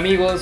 [0.00, 0.40] Amigos,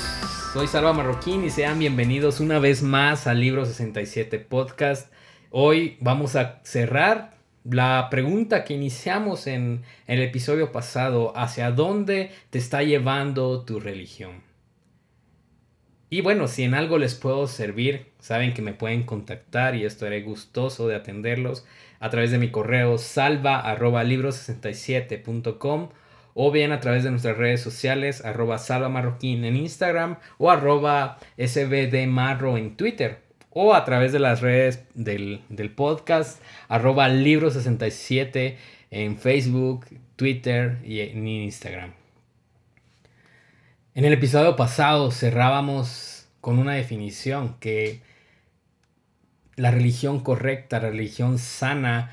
[0.53, 5.13] soy Salva Marroquín y sean bienvenidos una vez más al Libro 67 Podcast.
[5.51, 7.35] Hoy vamos a cerrar
[7.65, 14.45] la pregunta que iniciamos en el episodio pasado, ¿hacia dónde te está llevando tu religión?
[16.09, 20.23] Y bueno, si en algo les puedo servir, saben que me pueden contactar y estaré
[20.23, 21.67] gustoso de atenderlos
[21.99, 25.89] a través de mi correo salva.libro67.com
[26.41, 32.57] o bien a través de nuestras redes sociales arroba salvamarroquín en Instagram o arroba sbdmarro
[32.57, 35.43] en Twitter o a través de las redes del,
[35.75, 38.55] podcast arroba libro67
[38.93, 41.95] en Facebook, Twitter y en Instagram.
[43.97, 48.01] En el episodio pasado cerrábamos con una definición que
[49.57, 52.13] la religión correcta, la religión sana,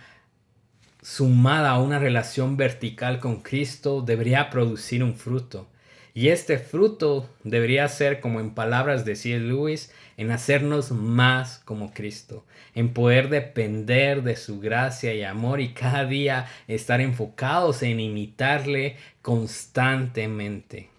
[1.06, 5.68] sumada a una relación vertical con Cristo, debería producir un fruto.
[6.16, 9.40] Y este fruto debería ser, como en palabras de C.S.
[9.40, 15.74] Lewis, en hacernos más como Cristo, en poder depender de su gracia y amor y
[15.74, 20.90] cada día estar enfocados en imitarle constantemente.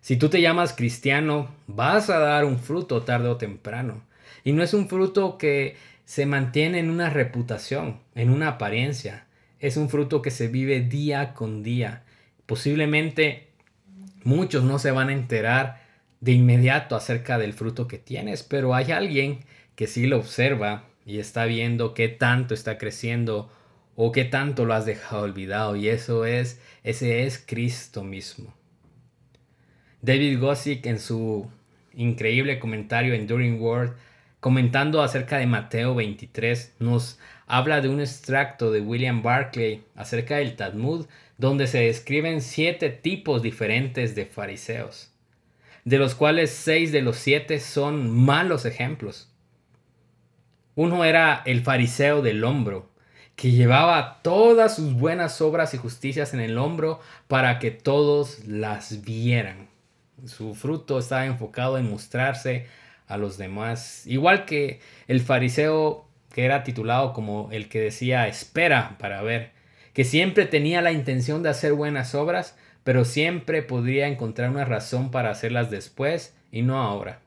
[0.00, 4.04] Si tú te llamas cristiano, vas a dar un fruto tarde o temprano.
[4.42, 5.76] Y no es un fruto que
[6.08, 9.26] se mantiene en una reputación, en una apariencia.
[9.60, 12.02] Es un fruto que se vive día con día.
[12.46, 13.48] Posiblemente
[14.24, 15.82] muchos no se van a enterar
[16.22, 19.40] de inmediato acerca del fruto que tienes, pero hay alguien
[19.74, 23.52] que sí lo observa y está viendo qué tanto está creciendo
[23.94, 28.54] o qué tanto lo has dejado olvidado y eso es ese es Cristo mismo.
[30.00, 31.50] David Gossick en su
[31.92, 33.92] increíble comentario Enduring Word,
[34.40, 40.54] comentando acerca de Mateo 23, nos habla de un extracto de William Barclay acerca del
[40.54, 41.06] Talmud,
[41.38, 45.12] donde se describen siete tipos diferentes de fariseos,
[45.84, 49.32] de los cuales seis de los siete son malos ejemplos.
[50.74, 52.90] Uno era el fariseo del hombro,
[53.34, 59.02] que llevaba todas sus buenas obras y justicias en el hombro para que todos las
[59.02, 59.68] vieran.
[60.26, 62.66] Su fruto estaba enfocado en mostrarse
[63.08, 64.06] a los demás.
[64.06, 69.50] Igual que el fariseo que era titulado como el que decía espera para ver,
[69.92, 75.10] que siempre tenía la intención de hacer buenas obras, pero siempre podría encontrar una razón
[75.10, 77.20] para hacerlas después y no ahora.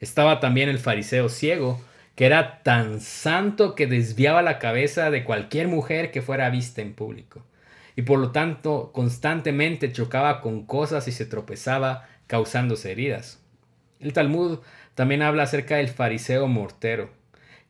[0.00, 1.80] Estaba también el fariseo ciego,
[2.14, 6.94] que era tan santo que desviaba la cabeza de cualquier mujer que fuera vista en
[6.94, 7.44] público
[7.96, 13.42] y por lo tanto constantemente chocaba con cosas y se tropezaba causándose heridas.
[14.00, 14.58] El Talmud
[14.94, 17.10] también habla acerca del fariseo mortero,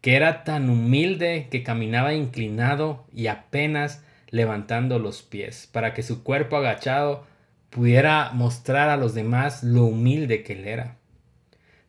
[0.00, 6.22] que era tan humilde que caminaba inclinado y apenas levantando los pies, para que su
[6.22, 7.24] cuerpo agachado
[7.70, 10.96] pudiera mostrar a los demás lo humilde que él era.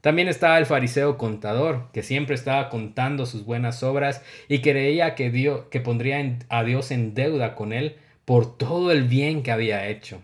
[0.01, 5.31] También estaba el fariseo contador, que siempre estaba contando sus buenas obras y creía que,
[5.31, 9.87] Dios, que pondría a Dios en deuda con él por todo el bien que había
[9.87, 10.21] hecho.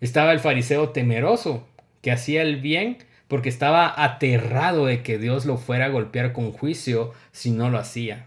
[0.00, 1.66] Estaba el fariseo temeroso,
[2.08, 2.96] que hacía el bien
[3.28, 7.76] porque estaba aterrado de que Dios lo fuera a golpear con juicio si no lo
[7.76, 8.24] hacía.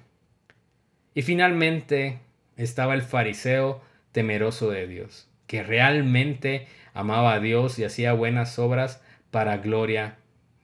[1.16, 2.20] Y finalmente
[2.58, 3.82] estaba el fariseo
[4.12, 10.18] temeroso de Dios, que realmente amaba a Dios y hacía buenas obras para gloria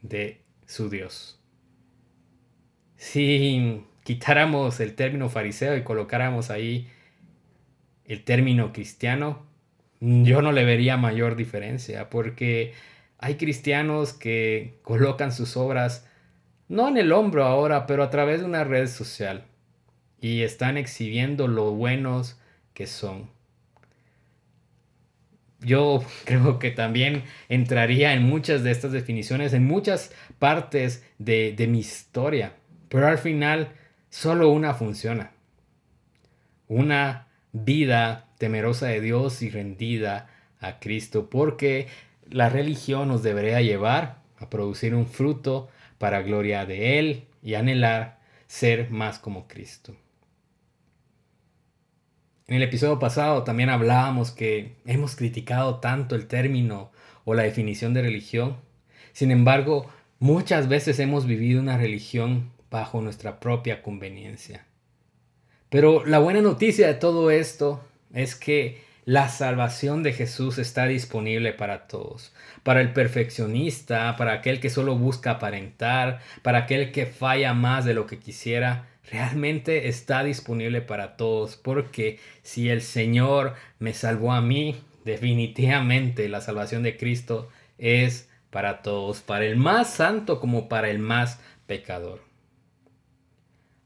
[0.04, 1.40] de su Dios.
[2.98, 6.88] Si quitáramos el término fariseo y colocáramos ahí
[8.06, 9.44] el término cristiano,
[10.00, 12.76] yo no le vería mayor diferencia, porque
[13.20, 16.08] hay cristianos que colocan sus obras
[16.70, 19.46] no en el hombro ahora, pero a través de una red social
[20.20, 22.40] y están exhibiendo lo buenos
[22.74, 23.30] que son.
[25.60, 31.68] Yo creo que también entraría en muchas de estas definiciones, en muchas partes de, de
[31.68, 32.54] mi historia,
[32.90, 33.70] pero al final
[34.10, 35.32] solo una funciona.
[36.68, 40.30] Una vida temerosa de Dios y rendida
[40.60, 41.88] a Cristo, porque
[42.32, 48.20] la religión nos debería llevar a producir un fruto para gloria de Él y anhelar
[48.48, 49.96] ser más como Cristo.
[52.48, 56.92] En el episodio pasado también hablábamos que hemos criticado tanto el término
[57.26, 58.56] o la definición de religión.
[59.12, 59.90] Sin embargo,
[60.20, 64.66] muchas veces hemos vivido una religión bajo nuestra propia conveniencia.
[65.70, 67.82] Pero la buena noticia de todo esto
[68.14, 72.32] es que la salvación de Jesús está disponible para todos,
[72.62, 77.96] para el perfeccionista, para aquel que solo busca aparentar, para aquel que falla más de
[77.96, 84.42] lo que quisiera, realmente está disponible para todos, porque si el Señor me salvó a
[84.42, 84.76] mí,
[85.08, 91.00] Definitivamente la salvación de Cristo es para todos, para el más santo como para el
[91.00, 92.27] más pecador.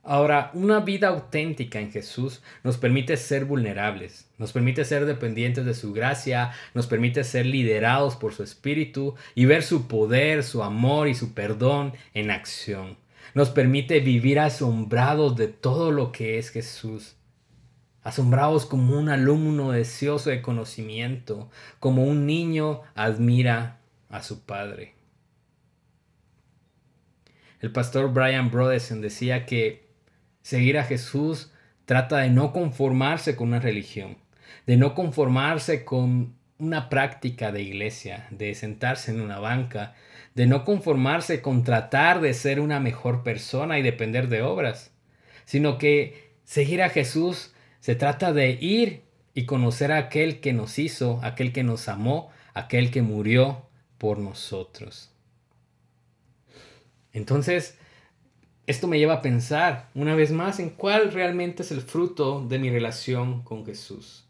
[0.03, 5.75] Ahora, una vida auténtica en Jesús nos permite ser vulnerables, nos permite ser dependientes de
[5.75, 11.07] su gracia, nos permite ser liderados por su espíritu y ver su poder, su amor
[11.07, 12.97] y su perdón en acción.
[13.35, 17.15] Nos permite vivir asombrados de todo lo que es Jesús.
[18.01, 24.95] Asombrados como un alumno deseoso de conocimiento, como un niño admira a su padre.
[27.59, 29.90] El pastor Brian Brodesen decía que
[30.41, 31.51] Seguir a Jesús
[31.85, 34.17] trata de no conformarse con una religión,
[34.65, 39.95] de no conformarse con una práctica de iglesia, de sentarse en una banca,
[40.35, 44.91] de no conformarse con tratar de ser una mejor persona y depender de obras,
[45.45, 49.01] sino que seguir a Jesús se trata de ir
[49.33, 53.67] y conocer a aquel que nos hizo, aquel que nos amó, aquel que murió
[53.97, 55.11] por nosotros.
[57.13, 57.77] Entonces,
[58.71, 62.57] esto me lleva a pensar una vez más en cuál realmente es el fruto de
[62.57, 64.23] mi relación con Jesús.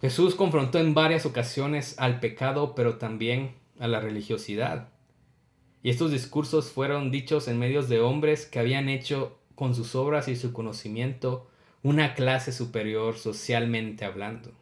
[0.00, 4.88] Jesús confrontó en varias ocasiones al pecado, pero también a la religiosidad.
[5.82, 10.28] Y estos discursos fueron dichos en medios de hombres que habían hecho con sus obras
[10.28, 11.48] y su conocimiento
[11.82, 14.52] una clase superior socialmente hablando.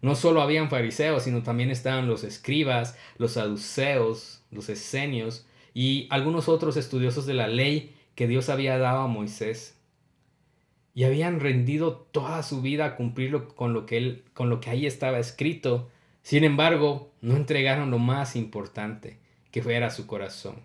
[0.00, 5.45] No solo habían fariseos, sino también estaban los escribas, los saduceos, los esenios,
[5.76, 9.78] y algunos otros estudiosos de la ley que Dios había dado a Moisés.
[10.94, 14.70] Y habían rendido toda su vida a cumplirlo con lo que, él, con lo que
[14.70, 15.90] ahí estaba escrito.
[16.22, 19.18] Sin embargo, no entregaron lo más importante,
[19.50, 20.62] que fuera su corazón.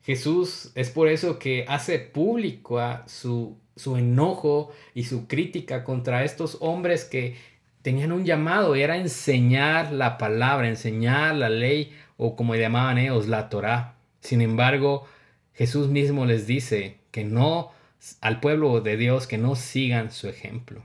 [0.00, 6.56] Jesús es por eso que hace público su, su enojo y su crítica contra estos
[6.62, 7.36] hombres que
[7.82, 13.48] tenían un llamado era enseñar la palabra, enseñar la ley o como llamaban ellos, la
[13.48, 13.94] Torá.
[14.20, 15.06] Sin embargo,
[15.54, 17.70] Jesús mismo les dice que no
[18.20, 20.82] al pueblo de Dios que no sigan su ejemplo.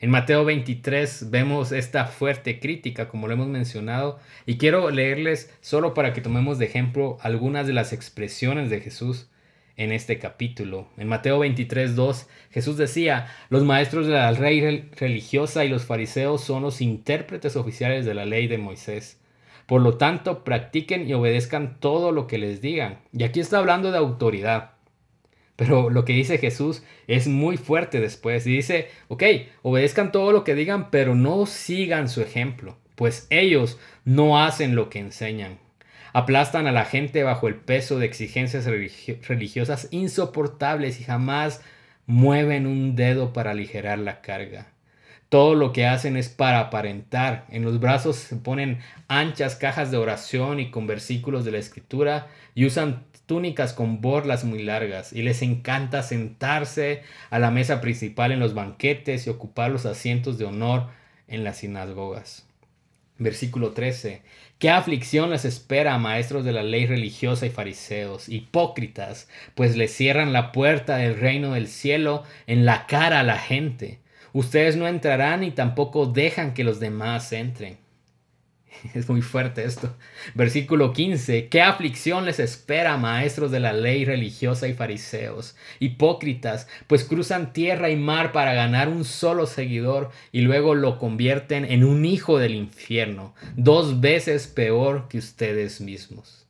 [0.00, 5.94] En Mateo 23 vemos esta fuerte crítica, como lo hemos mencionado, y quiero leerles solo
[5.94, 9.28] para que tomemos de ejemplo algunas de las expresiones de Jesús
[9.76, 10.88] en este capítulo.
[10.96, 16.42] En Mateo 23, 2, Jesús decía, los maestros de la ley religiosa y los fariseos
[16.42, 19.19] son los intérpretes oficiales de la ley de Moisés.
[19.70, 22.98] Por lo tanto, practiquen y obedezcan todo lo que les digan.
[23.12, 24.72] Y aquí está hablando de autoridad.
[25.54, 28.44] Pero lo que dice Jesús es muy fuerte después.
[28.48, 29.22] Y dice, ok,
[29.62, 34.90] obedezcan todo lo que digan, pero no sigan su ejemplo, pues ellos no hacen lo
[34.90, 35.60] que enseñan.
[36.12, 41.62] Aplastan a la gente bajo el peso de exigencias religiosas insoportables y jamás
[42.06, 44.66] mueven un dedo para aligerar la carga.
[45.30, 47.46] Todo lo que hacen es para aparentar.
[47.50, 52.26] En los brazos se ponen anchas cajas de oración y con versículos de la escritura
[52.56, 58.32] y usan túnicas con borlas muy largas y les encanta sentarse a la mesa principal
[58.32, 60.88] en los banquetes y ocupar los asientos de honor
[61.28, 62.44] en las sinagogas.
[63.18, 64.22] Versículo 13.
[64.58, 69.92] ¿Qué aflicción les espera a maestros de la ley religiosa y fariseos, hipócritas, pues les
[69.92, 74.00] cierran la puerta del reino del cielo en la cara a la gente?
[74.32, 77.78] Ustedes no entrarán y tampoco dejan que los demás entren.
[78.94, 79.94] Es muy fuerte esto.
[80.34, 81.48] Versículo 15.
[81.48, 85.56] ¿Qué aflicción les espera, maestros de la ley religiosa y fariseos?
[85.78, 91.64] Hipócritas, pues cruzan tierra y mar para ganar un solo seguidor y luego lo convierten
[91.64, 96.46] en un hijo del infierno, dos veces peor que ustedes mismos.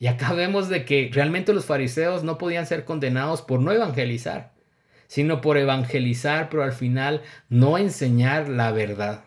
[0.00, 4.57] Y acá vemos de que realmente los fariseos no podían ser condenados por no evangelizar
[5.08, 9.24] sino por evangelizar, pero al final no enseñar la verdad.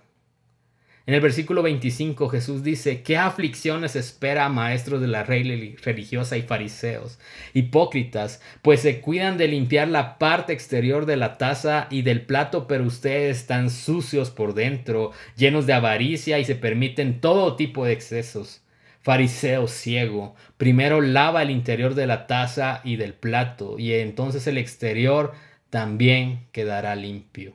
[1.08, 6.38] En el versículo 25 Jesús dice, ¿qué aflicciones espera a maestros de la ley religiosa
[6.38, 7.20] y fariseos,
[7.56, 12.68] hipócritas, pues se cuidan de limpiar la parte exterior de la taza y del plato,
[12.68, 17.94] pero ustedes están sucios por dentro, llenos de avaricia y se permiten todo tipo de
[17.94, 18.62] excesos?
[19.02, 24.60] Fariseo ciego, primero lava el interior de la taza y del plato, y entonces el
[24.60, 25.34] exterior
[25.72, 27.54] también quedará limpio.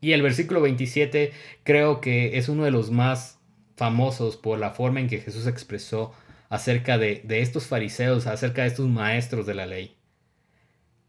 [0.00, 1.32] Y el versículo 27
[1.64, 3.38] creo que es uno de los más
[3.76, 6.14] famosos por la forma en que Jesús expresó
[6.48, 9.96] acerca de, de estos fariseos, acerca de estos maestros de la ley.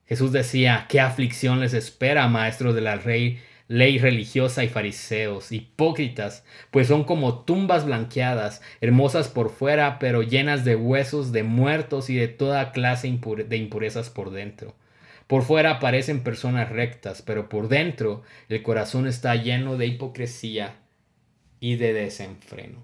[0.07, 6.43] Jesús decía, ¿qué aflicción les espera, maestros de la ley, ley religiosa y fariseos, hipócritas,
[6.71, 12.15] pues son como tumbas blanqueadas, hermosas por fuera, pero llenas de huesos de muertos y
[12.15, 13.07] de toda clase
[13.47, 14.75] de impurezas por dentro
[15.29, 20.79] Por fuera parecen personas rectas, pero por dentro el corazón está lleno de hipocresía
[21.59, 22.83] y de desenfreno.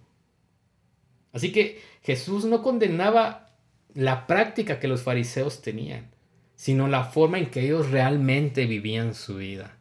[1.33, 3.57] Así que Jesús no condenaba
[3.95, 6.11] la práctica que los fariseos tenían,
[6.55, 9.79] sino la forma en que ellos realmente vivían su vida.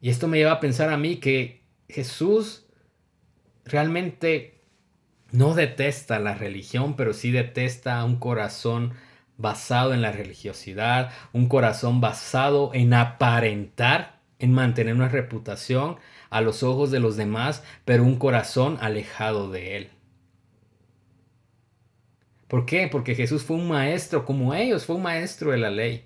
[0.00, 2.66] Y esto me lleva a pensar a mí que Jesús
[3.64, 4.62] realmente
[5.30, 8.94] no detesta la religión, pero sí detesta un corazón
[9.38, 15.96] basado en la religiosidad, un corazón basado en aparentar, en mantener una reputación
[16.28, 19.90] a los ojos de los demás, pero un corazón alejado de Él.
[22.48, 22.88] ¿Por qué?
[22.88, 26.04] Porque Jesús fue un maestro como ellos, fue un maestro de la ley.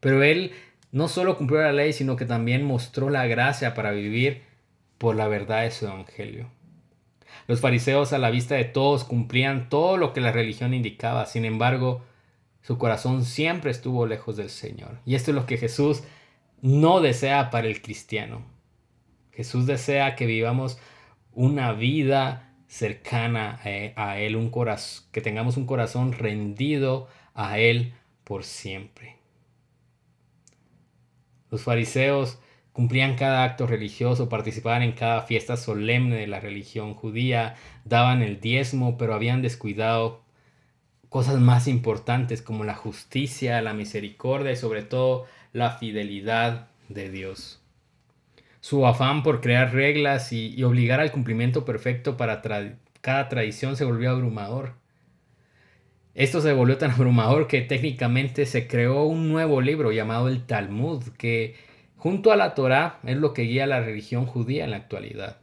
[0.00, 0.52] Pero Él
[0.90, 4.42] no solo cumplió la ley, sino que también mostró la gracia para vivir
[4.98, 6.50] por la verdad de su evangelio.
[7.46, 11.44] Los fariseos a la vista de todos cumplían todo lo que la religión indicaba, sin
[11.44, 12.02] embargo,
[12.66, 14.98] su corazón siempre estuvo lejos del Señor.
[15.06, 16.02] Y esto es lo que Jesús
[16.62, 18.42] no desea para el cristiano.
[19.30, 20.76] Jesús desea que vivamos
[21.32, 27.94] una vida cercana a Él, un corazón, que tengamos un corazón rendido a Él
[28.24, 29.18] por siempre.
[31.52, 32.40] Los fariseos
[32.72, 37.54] cumplían cada acto religioso, participaban en cada fiesta solemne de la religión judía,
[37.84, 40.25] daban el diezmo, pero habían descuidado
[41.16, 47.62] cosas más importantes como la justicia, la misericordia y sobre todo la fidelidad de Dios.
[48.60, 52.42] Su afán por crear reglas y, obligar al cumplimiento perfecto para
[53.00, 54.74] cada tradición se volvió abrumador.
[56.14, 61.02] Esto se volvió tan abrumador que técnicamente se creó un nuevo libro llamado el Talmud,
[61.16, 61.54] que
[61.96, 65.38] Junto a la Torá es lo que guía la religión judía en la actualidad.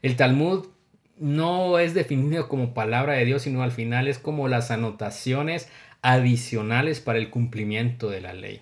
[0.00, 0.68] El Talmud
[1.18, 5.68] no es definido como palabra de Dios, sino al final es como las anotaciones
[6.02, 8.60] adicionales para el cumplimiento de la ley.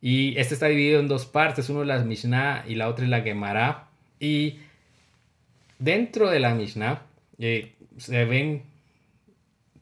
[0.00, 3.10] Y este está dividido en dos partes, uno es la Mishnah y la otra es
[3.10, 3.88] la Gemara.
[4.18, 4.58] Y
[5.78, 7.02] dentro de la Mishnah
[7.38, 8.64] eh, se ven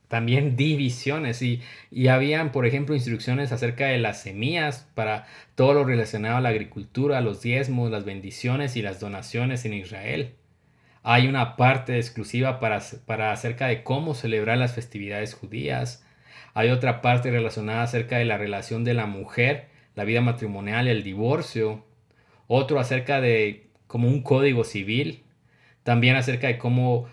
[0.08, 5.84] también divisiones y, y habían, por ejemplo, instrucciones acerca de las semillas para todo lo
[5.84, 10.34] relacionado a la agricultura, los diezmos, las bendiciones y las donaciones en Israel.
[11.02, 16.04] Hay una parte exclusiva para, para acerca de cómo celebrar las festividades judías.
[16.54, 21.02] Hay otra parte relacionada acerca de la relación de la mujer, la vida matrimonial el
[21.02, 21.84] divorcio.
[22.46, 25.24] Otro acerca de como un código civil.
[25.82, 27.08] También acerca de cómo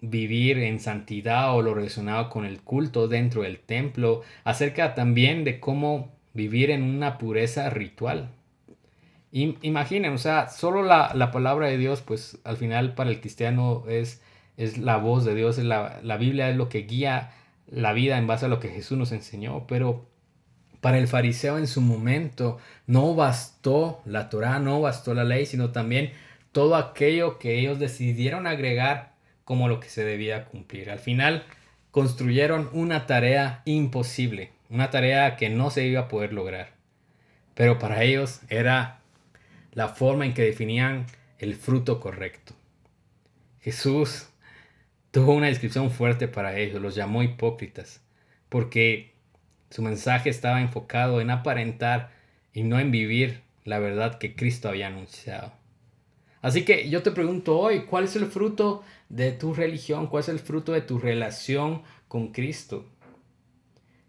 [0.00, 5.60] vivir en santidad o lo relacionado con el culto dentro del templo, acerca también de
[5.60, 8.30] cómo vivir en una pureza ritual.
[9.36, 14.22] Imaginen, o sea, solo la, palabra de Dios, pues al final para el cristiano es,
[14.56, 17.32] es la voz de Dios, es la, la Biblia es lo que guía
[17.66, 20.06] la vida en base a lo que Jesús nos enseñó, pero
[20.80, 25.70] para el fariseo en su momento no bastó la Torah, no bastó la ley, sino
[25.70, 26.12] también
[26.52, 29.12] todo aquello que ellos decidieron agregar
[29.44, 30.90] como lo que se debía cumplir.
[30.90, 31.44] Al final
[31.90, 36.70] construyeron una tarea imposible, una tarea que no se iba a poder lograr.
[37.54, 38.95] Pero para ellos era
[39.76, 41.04] la forma en que definían
[41.38, 42.54] el fruto correcto.
[43.60, 44.30] Jesús
[45.10, 48.02] tuvo una descripción fuerte para ellos, los llamó hipócritas,
[48.48, 49.12] porque
[49.68, 52.10] su mensaje estaba enfocado en aparentar
[52.54, 55.52] y no en vivir la verdad que Cristo había anunciado.
[56.40, 60.06] Así que yo te pregunto hoy, ¿cuál es el fruto de tu religión?
[60.06, 62.86] ¿Cuál es el fruto de tu relación con Cristo?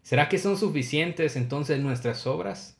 [0.02, 2.77] ¿Será que son suficientes entonces nuestras obras?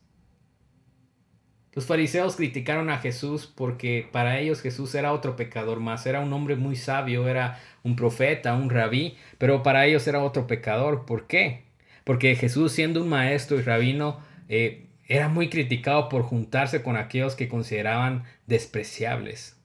[1.74, 6.32] Los fariseos criticaron a Jesús porque para ellos Jesús era otro pecador más, era un
[6.32, 11.06] hombre muy sabio, era un profeta, un rabí, pero para ellos era otro pecador.
[11.06, 11.64] ¿Por qué?
[12.04, 17.34] Porque Jesús siendo un maestro y rabino eh, era muy criticado por juntarse con aquellos
[17.34, 19.56] que consideraban despreciables.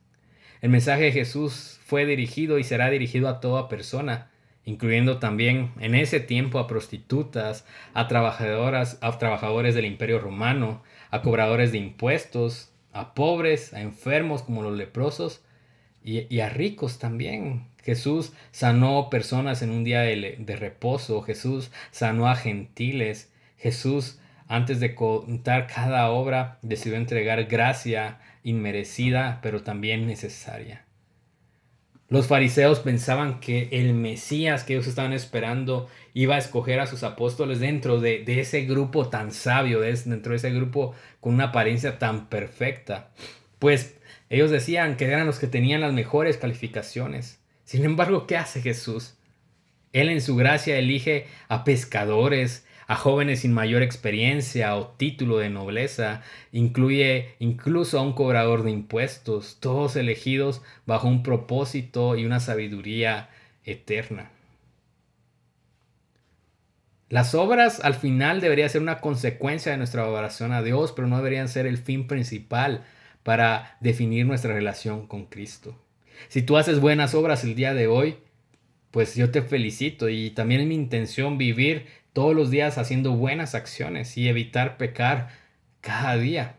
[0.62, 4.30] El mensaje de Jesús fue dirigido y será dirigido a toda persona,
[4.64, 10.82] incluyendo también en ese tiempo a prostitutas, a trabajadoras, a trabajadores del Imperio Romano,
[11.14, 15.44] a cobradores de impuestos, a pobres, a enfermos como los leprosos
[16.04, 17.68] y, a ricos también.
[17.84, 24.80] Jesús sanó personas en un día de, de reposo, Jesús sanó a gentiles, Jesús antes
[24.80, 30.84] de contar cada obra, decidió entregar gracia inmerecida, pero también necesaria.
[32.14, 37.02] Los fariseos pensaban que el Mesías que ellos estaban esperando iba a escoger a sus
[37.02, 42.28] apóstoles dentro de, ese grupo tan sabio, dentro de ese grupo con una apariencia tan
[42.28, 43.10] perfecta.
[43.58, 43.96] Pues
[44.30, 47.40] ellos decían que eran los que tenían las mejores calificaciones.
[47.64, 49.16] Sin embargo, ¿qué hace Jesús?
[49.92, 55.50] Él en su gracia elige a pescadores, a jóvenes sin mayor experiencia o título de
[55.50, 56.22] nobleza,
[56.52, 63.30] incluye incluso a un cobrador de impuestos, todos elegidos bajo un propósito y una sabiduría
[63.64, 64.32] eterna.
[67.10, 71.18] Las obras al final deberían ser una consecuencia de nuestra adoración a Dios, pero no
[71.18, 72.84] deberían ser el fin principal
[73.22, 75.80] para definir nuestra relación con Cristo.
[76.28, 78.18] Si tú haces buenas obras el día de hoy,
[78.92, 83.56] pues yo te felicito y también es mi intención vivir todos los días haciendo buenas
[83.56, 85.30] acciones y evitar pecar
[85.82, 86.56] cada día.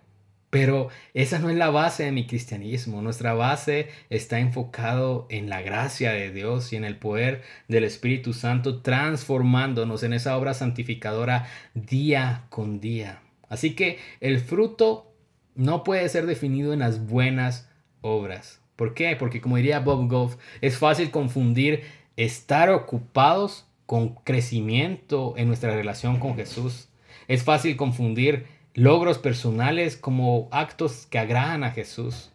[0.51, 3.03] Pero esa no es la base de mi cristianismo.
[3.03, 8.33] Nuestra base está enfocado en la gracia de Dios y en el poder del Espíritu
[8.33, 13.21] Santo transformándonos en esa obra santificadora día con día.
[13.49, 15.13] Así que el fruto
[15.57, 17.69] no puede ser definido en las buenas
[18.01, 18.61] obras.
[18.77, 19.17] ¿Por qué?
[19.17, 21.83] Porque como diría Bob Goff, es fácil confundir
[22.17, 26.89] estar ocupados con crecimiento en nuestra relación con Jesús.
[27.29, 32.33] Es fácil confundir logros personales como actos que agradan a Jesús.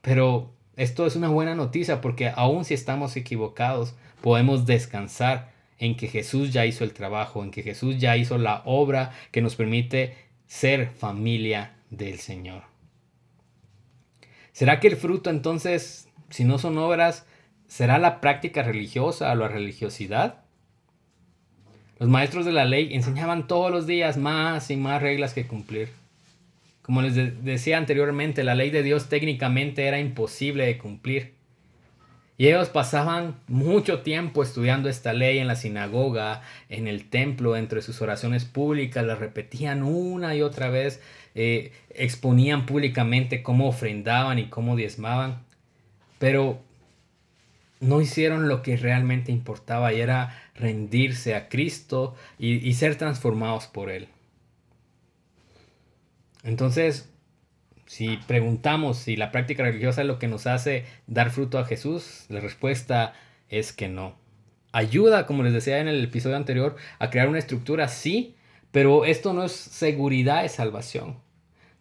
[0.00, 6.08] Pero esto es una buena noticia porque aun si estamos equivocados, podemos descansar en que
[6.08, 10.16] Jesús ya hizo el trabajo, en que Jesús ya hizo la obra que nos permite
[10.46, 12.62] ser familia del Señor.
[14.52, 17.26] ¿Será que el fruto entonces, si no son obras,
[17.66, 20.42] será la práctica religiosa o la religiosidad?
[22.02, 25.88] Los maestros de la ley enseñaban todos los días más y más reglas que cumplir.
[26.82, 31.34] Como les decía anteriormente, la ley de Dios técnicamente era imposible de cumplir.
[32.38, 37.82] Y ellos pasaban mucho tiempo estudiando esta ley en la sinagoga, en el templo, entre
[37.82, 41.00] sus oraciones públicas, la repetían una y otra vez,
[41.36, 45.44] eh, exponían públicamente cómo ofrendaban y cómo diezmaban.
[46.18, 46.58] Pero
[47.82, 53.90] no hicieron lo que realmente importaba y era rendirse a Cristo y, ser transformados por
[53.90, 54.08] Él.
[56.44, 57.10] Entonces,
[57.86, 62.24] si preguntamos si la práctica religiosa es lo que nos hace dar fruto a Jesús,
[62.28, 63.14] la respuesta
[63.48, 64.14] es que no.
[64.70, 68.36] Ayuda, como les decía en el episodio anterior, a crear una estructura, sí,
[68.70, 71.16] pero esto no es seguridad de salvación.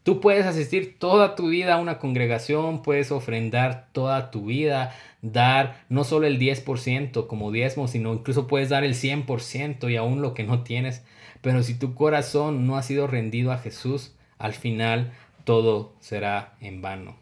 [0.04, 5.86] Tú puedes asistir toda tu vida a una congregación, puedes ofrendar toda tu vida, dar
[5.90, 10.34] no solo el 10% como diezmo, sino incluso puedes dar el 100% y aún lo
[10.34, 11.04] que no tienes.
[11.42, 16.82] Pero si tu corazón no ha sido rendido a Jesús, al final todo será en
[16.82, 17.16] vano.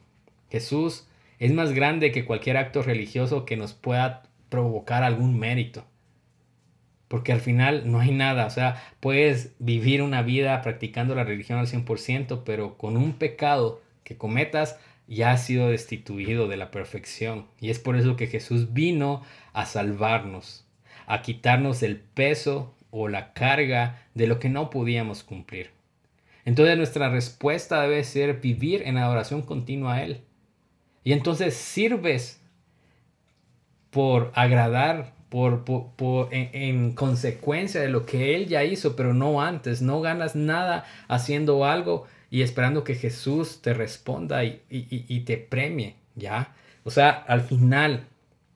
[0.50, 1.06] Jesús
[1.40, 5.84] es más grande que cualquier acto religioso que nos pueda provocar algún mérito.
[7.10, 11.60] Porque al final no hay nada, o sea, puedes vivir una vida practicando la religión
[11.60, 17.48] al 100%, pero con un pecado que cometas ya ha sido destituido de la perfección.
[17.60, 20.66] Y es por eso que Jesús vino a salvarnos,
[21.08, 25.72] a quitarnos el peso o la carga de lo que no podíamos cumplir.
[26.46, 30.22] Entonces nuestra respuesta debe ser vivir en adoración continua a Él.
[31.04, 32.42] Y entonces sirves
[33.90, 39.82] por agradar por, en, consecuencia de lo que Él ya hizo, pero no antes.
[39.82, 45.96] No ganas nada haciendo algo y esperando que Jesús te responda y, y te premie,
[46.16, 46.54] ¿ya?
[46.84, 48.08] O sea, al final,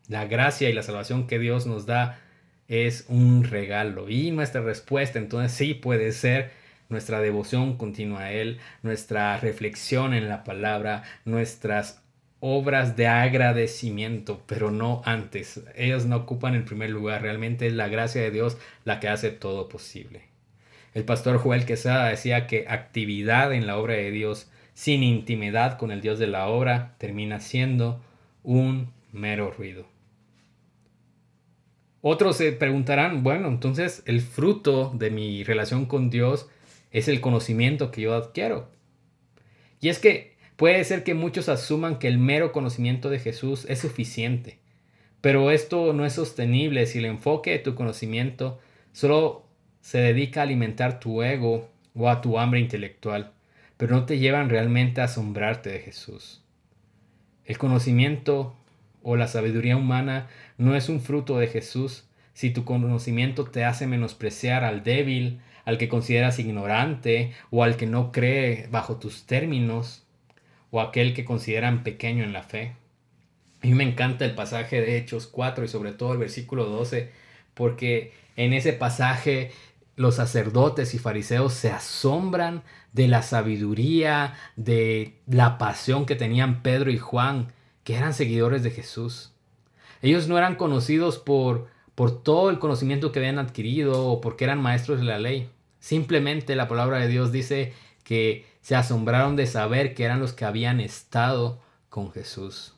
[0.08, 2.20] la gracia y la salvación que Dios nos da
[2.68, 4.10] es un regalo.
[4.10, 6.52] Y nuestra respuesta entonces sí puede ser
[6.90, 12.03] nuestra devoción continua a Él, nuestra reflexión en la palabra, nuestras
[12.46, 15.64] obras de agradecimiento, pero no antes.
[15.78, 19.30] Ellos no ocupan el primer lugar, realmente es la gracia de Dios la que hace
[19.30, 20.24] todo posible.
[20.94, 25.90] El pastor Joel Quesada decía que actividad en la obra de Dios sin intimidad con
[25.90, 28.04] el Dios de la obra termina siendo
[28.44, 29.88] un mero ruido.
[32.02, 36.50] Otros se preguntarán, bueno, entonces el fruto de mi relación con Dios
[36.92, 38.70] es el conocimiento que yo adquiero.
[39.80, 43.80] Y es que Puede ser que muchos asuman que el mero conocimiento de Jesús es
[43.80, 44.60] suficiente,
[45.20, 48.60] pero esto no es sostenible si el enfoque de tu conocimiento
[48.92, 49.48] solo
[49.82, 53.32] se dedica a alimentar tu ego o a tu hambre intelectual,
[53.78, 56.44] pero no te llevan realmente a asombrarte de Jesús.
[57.46, 58.56] El conocimiento
[59.02, 63.88] o la sabiduría humana no es un fruto de Jesús si tu conocimiento te hace
[63.88, 70.03] menospreciar al débil, al que consideras ignorante o al que no cree bajo tus términos
[70.74, 72.74] o aquel que consideran pequeño en la fe.
[73.62, 77.12] A mí me encanta el pasaje de Hechos 4 y sobre todo el versículo 12,
[77.54, 79.52] porque en ese pasaje
[79.96, 86.90] los sacerdotes y fariseos se asombran de la sabiduría, de la pasión que tenían Pedro
[86.90, 89.32] y Juan, que eran seguidores de Jesús.
[90.02, 94.60] Ellos no eran conocidos por, por todo el conocimiento que habían adquirido o porque eran
[94.60, 95.52] maestros de la ley.
[95.80, 100.46] Simplemente la palabra de Dios dice que se asombraron de saber que eran los que
[100.46, 102.74] habían estado con Jesús.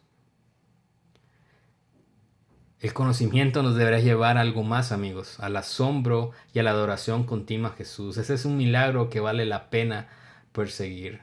[2.82, 7.24] El conocimiento nos debería llevar a algo más, amigos, al asombro y a la adoración
[7.24, 8.18] continua a Jesús.
[8.18, 10.10] Ese es un milagro que vale la pena
[10.52, 11.22] perseguir.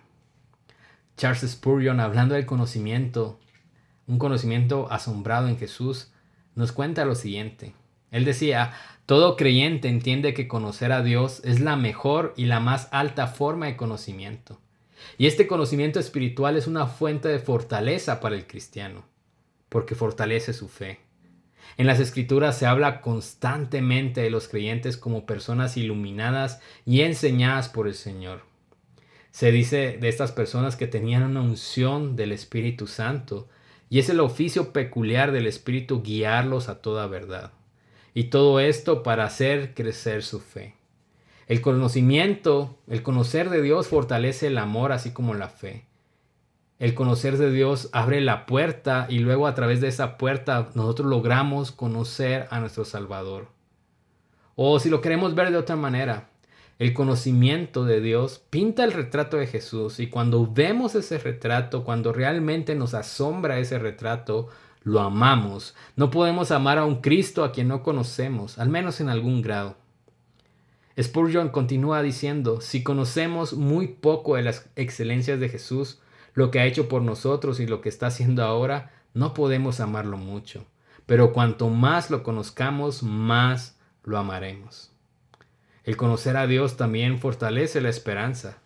[1.16, 3.40] Charles Spurgeon, hablando del conocimiento,
[4.06, 6.12] un conocimiento asombrado en Jesús,
[6.54, 7.74] nos cuenta lo siguiente.
[8.12, 8.74] Él decía,
[9.06, 13.66] todo creyente entiende que conocer a Dios es la mejor y la más alta forma
[13.66, 14.60] de conocimiento.
[15.18, 19.04] Y este conocimiento espiritual es una fuente de fortaleza para el cristiano,
[19.68, 21.00] porque fortalece su fe.
[21.76, 27.88] En las escrituras se habla constantemente de los creyentes como personas iluminadas y enseñadas por
[27.88, 28.42] el Señor.
[29.32, 33.48] Se dice de estas personas que tenían una unción del Espíritu Santo
[33.88, 37.52] y es el oficio peculiar del Espíritu guiarlos a toda verdad.
[38.14, 40.74] Y todo esto para hacer crecer su fe.
[41.46, 45.86] El conocimiento, el conocer de Dios fortalece el amor así como la fe
[46.82, 51.08] el conocer de Dios abre la puerta y luego a través de esa puerta nosotros
[51.08, 53.46] logramos conocer a nuestro Salvador.
[54.56, 56.30] O si lo queremos ver de otra manera,
[56.80, 62.12] el conocimiento de Dios pinta el retrato de Jesús y cuando vemos ese retrato, cuando
[62.12, 64.48] realmente nos asombra ese retrato,
[64.84, 65.74] lo amamos.
[65.96, 69.76] No podemos amar a un Cristo a quien no conocemos, al menos en algún grado.
[71.00, 76.00] Spurgeon continúa diciendo, si conocemos muy poco de las excelencias de Jesús,
[76.34, 80.16] lo que ha hecho por nosotros y lo que está haciendo ahora, no podemos amarlo
[80.16, 80.66] mucho.
[81.06, 84.92] Pero cuanto más lo conozcamos, más lo amaremos.
[85.84, 88.58] El conocer a Dios también fortalece la esperanza.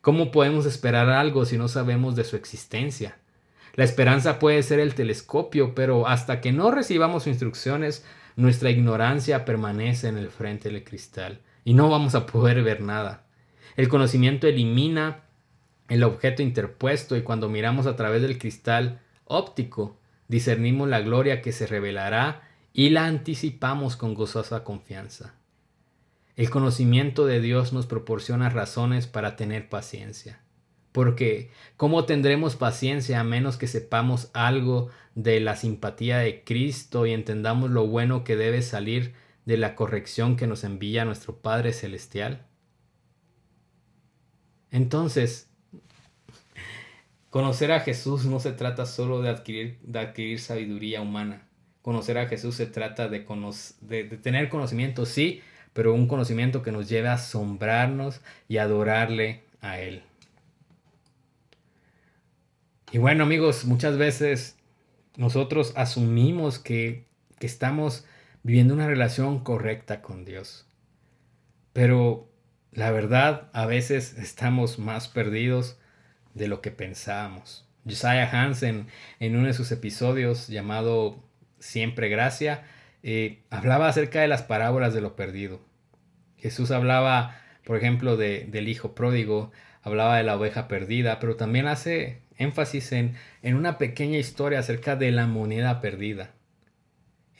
[0.00, 3.18] ¿Cómo podemos esperar algo si no sabemos de su existencia?
[3.74, 8.04] La esperanza puede ser el telescopio, pero hasta que no recibamos instrucciones,
[8.36, 13.24] nuestra ignorancia permanece en el frente del cristal y no vamos a poder ver nada.
[13.76, 15.24] El conocimiento elimina
[15.88, 21.52] el objeto interpuesto y cuando miramos a través del cristal óptico, discernimos la gloria que
[21.52, 25.34] se revelará y la anticipamos con gozosa confianza.
[26.36, 30.41] El conocimiento de Dios nos proporciona razones para tener paciencia.
[30.92, 37.12] Porque, ¿cómo tendremos paciencia a menos que sepamos algo de la simpatía de Cristo y
[37.12, 39.14] entendamos lo bueno que debe salir
[39.46, 42.46] de la corrección que nos envía nuestro Padre Celestial?
[44.70, 45.52] Entonces,
[47.32, 51.48] Conocer a Jesús no se trata solo de adquirir, de adquirir sabiduría humana.
[51.80, 53.24] Conocer a Jesús se trata de,
[53.80, 55.40] de, tener conocimiento, sí,
[55.72, 60.02] pero un conocimiento que nos lleve a asombrarnos y adorarle a Él.
[62.92, 64.58] Y bueno amigos, muchas veces
[65.16, 67.06] nosotros asumimos que,
[67.38, 68.04] que estamos
[68.42, 70.66] viviendo una relación correcta con Dios.
[71.72, 72.28] Pero
[72.70, 75.78] la verdad, a veces estamos más perdidos
[76.34, 77.66] de lo que pensábamos.
[77.86, 78.88] Josiah Hansen,
[79.20, 81.24] en uno de sus episodios llamado
[81.60, 82.64] Siempre Gracia,
[83.02, 85.62] eh, hablaba acerca de las parábolas de lo perdido.
[86.36, 89.50] Jesús hablaba, por ejemplo, de, del hijo pródigo,
[89.80, 94.96] hablaba de la oveja perdida, pero también hace énfasis en, en una pequeña historia acerca
[94.96, 96.32] de la moneda perdida.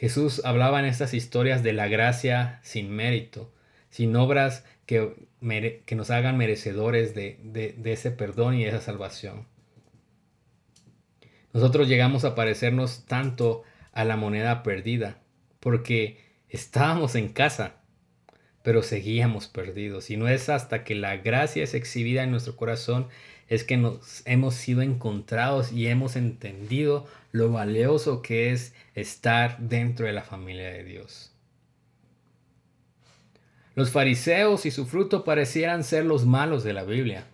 [0.03, 3.53] Jesús hablaba en estas historias de la gracia sin mérito,
[3.89, 5.15] sin obras que,
[5.87, 9.47] que nos hagan merecedores de, de, ese perdón y esa salvación.
[11.53, 13.63] Nosotros llegamos a parecernos tanto
[13.93, 15.19] a la moneda perdida,
[15.61, 17.77] porque estábamos en casa,
[18.65, 20.11] pero seguíamos perdidos.
[20.11, 23.09] Y no es hasta que la gracia es exhibida en nuestro corazón,
[23.53, 30.07] es que nos hemos sido encontrados y hemos entendido lo valioso que es estar dentro
[30.07, 31.35] de la familia de Dios.
[33.75, 37.27] Los fariseos y su fruto parecieran ser los malos de la Biblia.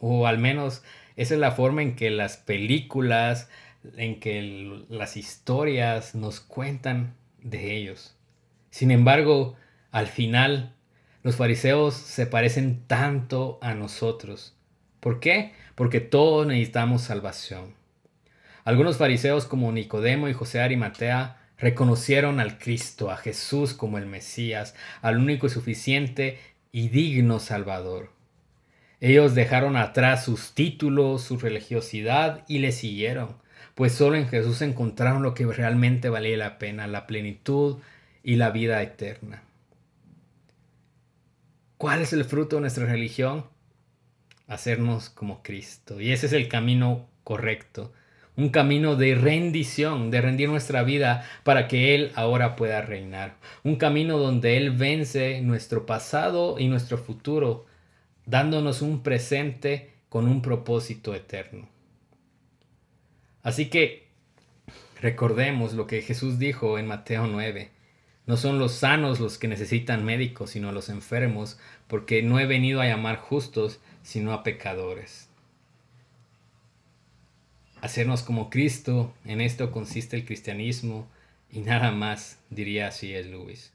[0.00, 0.82] O al menos
[1.16, 3.50] esa es la forma en que las películas,
[3.98, 8.16] en que las historias nos cuentan de ellos.
[8.70, 9.54] Sin embargo,
[9.90, 10.74] al final,
[11.22, 14.54] los fariseos se parecen tanto a nosotros.
[15.00, 15.52] ¿Por qué?
[15.74, 17.74] Porque todos necesitamos salvación.
[18.64, 24.76] Algunos fariseos como Nicodemo y José Arimatea Reconocieron al Cristo, a Jesús como el Mesías,
[25.02, 26.38] al único y suficiente
[26.70, 28.12] y digno Salvador.
[29.00, 33.36] Ellos dejaron atrás sus títulos, su religiosidad y le siguieron,
[33.74, 37.78] pues solo en Jesús encontraron lo que realmente valía la pena, la plenitud
[38.22, 39.42] y la vida eterna.
[41.76, 43.46] ¿Cuál es el fruto de nuestra religión?
[44.48, 46.00] Hacernos como Cristo.
[46.00, 47.92] Y ese es el camino correcto
[48.38, 53.36] un camino de rendición, de rendir nuestra vida para que Él ahora pueda reinar.
[53.64, 57.66] Un camino donde Él vence nuestro pasado y nuestro futuro,
[58.26, 61.68] dándonos un presente con un propósito eterno.
[63.42, 64.06] Así que
[65.02, 67.72] recordemos lo que Jesús dijo en Mateo 9.
[68.26, 71.58] No son los sanos los que necesitan médicos, sino los enfermos,
[71.88, 75.28] porque no he venido a llamar justos, sino a pecadores
[77.80, 81.08] hacernos como Cristo, en esto consiste el cristianismo
[81.50, 83.72] y nada más, diría así es Luis.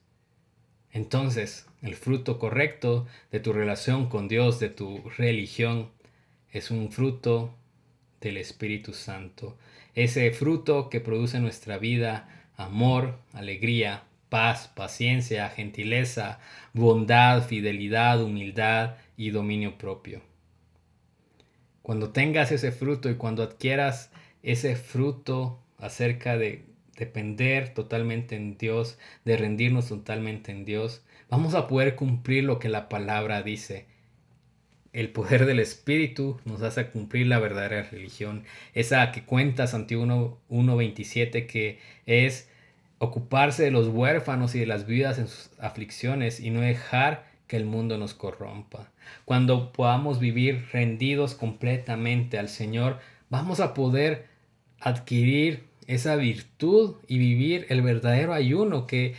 [0.91, 5.89] Entonces, el fruto correcto de tu relación con Dios, de tu religión,
[6.51, 7.55] es un fruto
[8.21, 9.57] del Espíritu Santo.
[9.95, 16.39] Ese fruto que produce en nuestra vida amor, alegría, paz, paciencia, gentileza,
[16.73, 20.21] bondad, fidelidad, humildad y dominio propio.
[21.81, 26.65] Cuando tengas ese fruto y cuando adquieras ese fruto acerca de
[26.97, 32.69] depender totalmente en Dios, de rendirnos totalmente en Dios, vamos a poder cumplir lo que
[32.69, 33.87] la palabra dice.
[34.93, 40.05] El poder del Espíritu nos hace cumplir la verdadera religión, esa que cuenta Santiago
[40.49, 42.47] 1.27, que es
[42.99, 47.57] ocuparse de los huérfanos y de las viudas en sus aflicciones y no dejar que
[47.57, 48.89] el mundo nos corrompa.
[49.25, 52.97] Cuando podamos vivir rendidos completamente al Señor,
[53.29, 54.25] vamos a poder
[54.79, 59.13] adquirir esa virtud y vivir el verdadero ayuno que,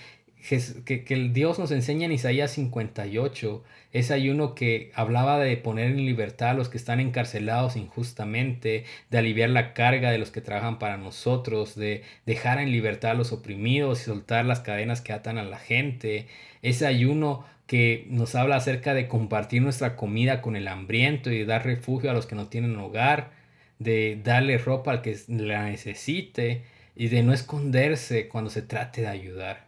[0.49, 6.05] que, que Dios nos enseña en Isaías 58, ese ayuno que hablaba de poner en
[6.05, 10.81] libertad a los que están encarcelados injustamente, de aliviar la carga de los que trabajan
[10.81, 15.39] para nosotros, de dejar en libertad a los oprimidos y soltar las cadenas que atan
[15.39, 16.27] a la gente,
[16.63, 21.65] ese ayuno que nos habla acerca de compartir nuestra comida con el hambriento y dar
[21.65, 23.33] refugio a los que no tienen hogar,
[23.79, 29.09] de darle ropa al que la necesite y de no esconderse cuando se trate de
[29.09, 29.67] ayudar.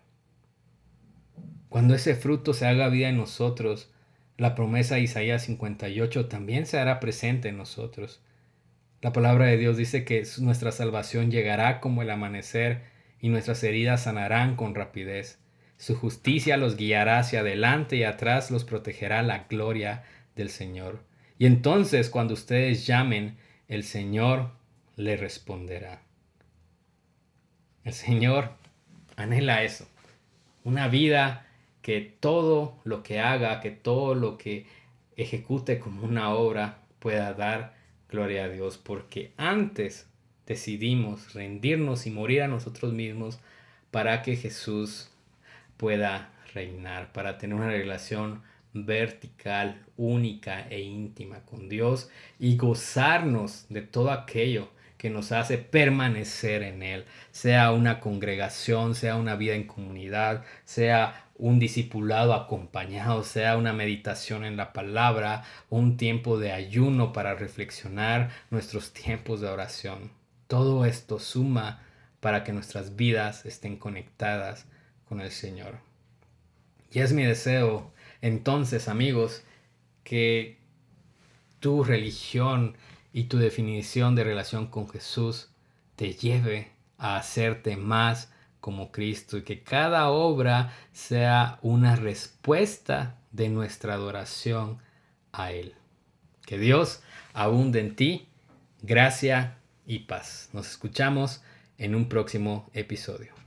[1.68, 3.90] Cuando ese fruto se haga vida en nosotros,
[4.36, 8.20] la promesa de Isaías 58 también se hará presente en nosotros.
[9.00, 12.82] La palabra de Dios dice que nuestra salvación llegará como el amanecer
[13.20, 15.38] y nuestras heridas sanarán con rapidez.
[15.78, 21.00] Su justicia los guiará hacia adelante y atrás los protegerá la gloria del Señor.
[21.38, 23.36] Y entonces cuando ustedes llamen,
[23.68, 24.50] el Señor
[24.96, 26.02] le responderá.
[27.84, 28.52] El Señor
[29.16, 29.86] anhela eso.
[30.64, 31.46] Una vida
[31.82, 34.66] que todo lo que haga, que todo lo que
[35.16, 37.74] ejecute como una obra pueda dar
[38.08, 38.78] gloria a Dios.
[38.78, 40.08] Porque antes
[40.46, 43.38] decidimos rendirnos y morir a nosotros mismos
[43.90, 45.10] para que Jesús
[45.76, 53.82] pueda reinar, para tener una relación vertical, única e íntima con Dios y gozarnos de
[53.82, 59.66] todo aquello que nos hace permanecer en Él, sea una congregación, sea una vida en
[59.66, 67.12] comunidad, sea un discipulado acompañado, sea una meditación en la palabra, un tiempo de ayuno
[67.12, 70.10] para reflexionar nuestros tiempos de oración.
[70.46, 71.82] Todo esto suma
[72.20, 74.66] para que nuestras vidas estén conectadas
[75.08, 75.78] con el Señor.
[76.90, 79.42] Y es mi deseo, entonces, amigos,
[80.04, 80.58] que
[81.60, 82.76] tu religión
[83.12, 85.50] y tu definición de relación con Jesús
[85.96, 93.48] te lleve a hacerte más como Cristo y que cada obra sea una respuesta de
[93.48, 94.78] nuestra adoración
[95.32, 95.74] a Él.
[96.44, 98.28] Que Dios abunde en ti,
[98.82, 100.48] gracia y paz.
[100.52, 101.42] Nos escuchamos
[101.78, 103.45] en un próximo episodio.